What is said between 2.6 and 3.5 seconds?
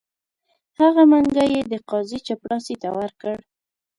ته ورکړ.